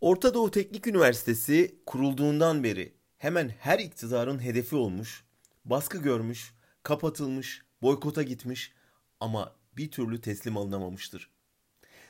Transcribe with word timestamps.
Orta 0.00 0.34
Doğu 0.34 0.50
Teknik 0.50 0.86
Üniversitesi 0.86 1.74
kurulduğundan 1.86 2.64
beri 2.64 2.94
hemen 3.18 3.48
her 3.48 3.78
iktidarın 3.78 4.42
hedefi 4.42 4.76
olmuş, 4.76 5.24
baskı 5.64 5.98
görmüş, 5.98 6.54
kapatılmış, 6.82 7.62
boykota 7.82 8.22
gitmiş 8.22 8.72
ama 9.20 9.56
bir 9.76 9.90
türlü 9.90 10.20
teslim 10.20 10.56
alınamamıştır. 10.56 11.30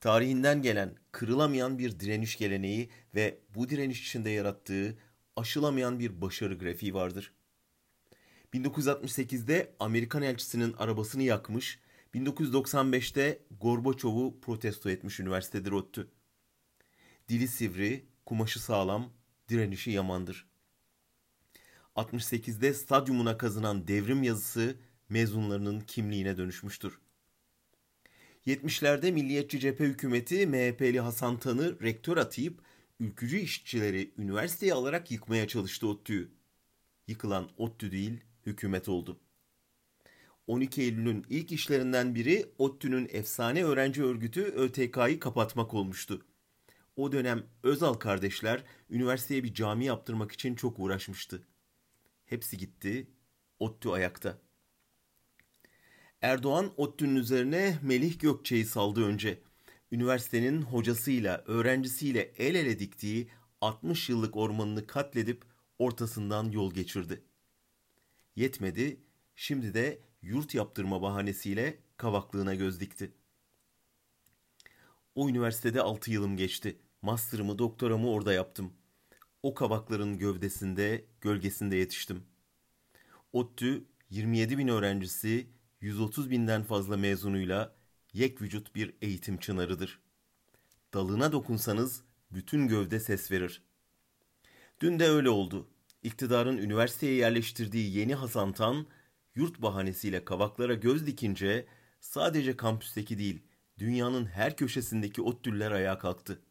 Tarihinden 0.00 0.62
gelen 0.62 0.94
kırılamayan 1.12 1.78
bir 1.78 2.00
direniş 2.00 2.38
geleneği 2.38 2.90
ve 3.14 3.38
bu 3.54 3.68
direniş 3.68 4.02
içinde 4.02 4.30
yarattığı 4.30 4.98
aşılamayan 5.36 5.98
bir 5.98 6.20
başarı 6.20 6.58
grafiği 6.58 6.94
vardır. 6.94 7.32
1968'de 8.54 9.74
Amerikan 9.80 10.22
elçisinin 10.22 10.72
arabasını 10.72 11.22
yakmış, 11.22 11.78
1995'te 12.14 13.38
Gorbaçov'u 13.60 14.40
protesto 14.40 14.90
etmiş 14.90 15.20
üniversitedir 15.20 15.72
ODTÜ. 15.72 16.08
Dili 17.32 17.48
sivri, 17.48 18.04
kumaşı 18.26 18.62
sağlam, 18.62 19.12
direnişi 19.48 19.90
yamandır. 19.90 20.46
68'de 21.96 22.74
stadyumuna 22.74 23.38
kazınan 23.38 23.88
devrim 23.88 24.22
yazısı 24.22 24.76
mezunlarının 25.08 25.80
kimliğine 25.80 26.36
dönüşmüştür. 26.36 26.98
70'lerde 28.46 29.12
Milliyetçi 29.12 29.60
Cephe 29.60 29.84
Hükümeti 29.84 30.46
MHP'li 30.46 31.00
Hasan 31.00 31.38
Tan'ı 31.38 31.80
rektör 31.82 32.16
atayıp 32.16 32.62
ülkücü 33.00 33.38
işçileri 33.38 34.12
üniversiteye 34.18 34.74
alarak 34.74 35.10
yıkmaya 35.10 35.48
çalıştı 35.48 35.88
ODTÜ'yü. 35.88 36.30
Yıkılan 37.06 37.50
ODTÜ 37.56 37.92
değil, 37.92 38.20
hükümet 38.46 38.88
oldu. 38.88 39.20
12 40.46 40.82
Eylül'ün 40.82 41.26
ilk 41.30 41.52
işlerinden 41.52 42.14
biri 42.14 42.46
ODTÜ'nün 42.58 43.08
efsane 43.12 43.64
öğrenci 43.64 44.02
örgütü 44.04 44.42
ÖTK'yı 44.42 45.20
kapatmak 45.20 45.74
olmuştu. 45.74 46.26
O 46.96 47.12
dönem 47.12 47.46
Özal 47.62 47.94
kardeşler 47.94 48.64
üniversiteye 48.90 49.44
bir 49.44 49.54
cami 49.54 49.84
yaptırmak 49.84 50.32
için 50.32 50.54
çok 50.54 50.78
uğraşmıştı. 50.78 51.42
Hepsi 52.24 52.58
gitti, 52.58 53.10
ODTÜ 53.58 53.88
ayakta. 53.88 54.38
Erdoğan 56.22 56.72
ODTÜ'nün 56.76 57.16
üzerine 57.16 57.78
Melih 57.82 58.18
Gökçe'yi 58.18 58.64
saldı 58.64 59.04
önce. 59.04 59.40
Üniversitenin 59.92 60.62
hocasıyla, 60.62 61.44
öğrencisiyle 61.46 62.32
el 62.38 62.54
ele 62.54 62.78
diktiği 62.78 63.28
60 63.60 64.08
yıllık 64.08 64.36
ormanını 64.36 64.86
katledip 64.86 65.44
ortasından 65.78 66.50
yol 66.50 66.74
geçirdi. 66.74 67.22
Yetmedi, 68.36 69.00
şimdi 69.36 69.74
de 69.74 70.00
yurt 70.22 70.54
yaptırma 70.54 71.02
bahanesiyle 71.02 71.78
kavaklığına 71.96 72.54
göz 72.54 72.80
dikti. 72.80 73.12
O 75.14 75.28
üniversitede 75.28 75.82
6 75.82 76.10
yılım 76.10 76.36
geçti. 76.36 76.78
Master'ımı, 77.02 77.58
doktoramı 77.58 78.10
orada 78.10 78.32
yaptım. 78.32 78.72
O 79.42 79.54
kavakların 79.54 80.18
gövdesinde, 80.18 81.04
gölgesinde 81.20 81.76
yetiştim. 81.76 82.22
ODTÜ 83.32 83.84
27 84.10 84.58
bin 84.58 84.68
öğrencisi, 84.68 85.46
130 85.80 86.30
binden 86.30 86.62
fazla 86.62 86.96
mezunuyla 86.96 87.74
yek 88.12 88.42
vücut 88.42 88.74
bir 88.74 88.94
eğitim 89.02 89.38
çınarıdır. 89.38 90.00
Dalına 90.94 91.32
dokunsanız 91.32 92.02
bütün 92.30 92.68
gövde 92.68 93.00
ses 93.00 93.30
verir. 93.30 93.62
Dün 94.80 94.98
de 94.98 95.08
öyle 95.08 95.30
oldu. 95.30 95.68
İktidarın 96.02 96.58
üniversiteye 96.58 97.14
yerleştirdiği 97.14 97.96
yeni 97.98 98.14
Hasan 98.14 98.52
Tan, 98.52 98.86
yurt 99.34 99.62
bahanesiyle 99.62 100.24
kavaklara 100.24 100.74
göz 100.74 101.06
dikince 101.06 101.66
sadece 102.00 102.56
kampüsteki 102.56 103.18
değil, 103.18 103.42
dünyanın 103.82 104.26
her 104.26 104.56
köşesindeki 104.56 105.22
ottüller 105.22 105.70
ayağa 105.70 105.98
kalktı. 105.98 106.42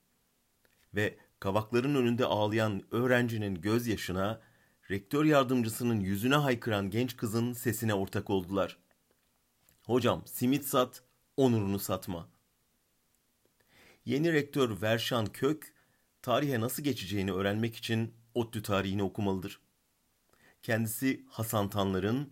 Ve 0.96 1.18
kavakların 1.40 1.96
önünde 1.96 2.26
ağlayan 2.26 2.84
öğrencinin 2.92 3.56
gözyaşına, 3.56 4.42
rektör 4.90 5.26
yardımcısının 5.26 6.00
yüzüne 6.00 6.36
haykıran 6.36 6.90
genç 6.90 7.18
kızın 7.18 7.54
sesine 7.54 7.94
ortak 7.94 8.30
oldular. 8.30 8.78
Hocam 9.84 10.24
simit 10.26 10.66
sat, 10.66 11.04
onurunu 11.38 11.80
satma. 11.80 12.30
Yeni 14.06 14.34
rektör 14.34 14.82
Verşan 14.82 15.26
Kök, 15.26 15.74
tarihe 16.22 16.60
nasıl 16.60 16.84
geçeceğini 16.84 17.34
öğrenmek 17.34 17.76
için 17.76 18.14
ODTÜ 18.34 18.64
tarihini 18.64 19.04
okumalıdır. 19.04 19.60
Kendisi 20.62 21.26
Hasan 21.30 21.70
Tanlar'ın, 21.70 22.32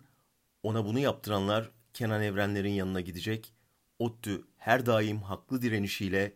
ona 0.62 0.84
bunu 0.84 0.98
yaptıranlar 0.98 1.70
Kenan 1.94 2.22
Evrenler'in 2.22 2.72
yanına 2.72 3.00
gidecek, 3.00 3.54
ODTÜ 4.00 4.44
her 4.56 4.86
daim 4.86 5.22
haklı 5.22 5.62
direnişiyle 5.62 6.32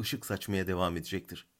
ışık 0.00 0.26
saçmaya 0.26 0.66
devam 0.66 0.96
edecektir.'' 0.96 1.57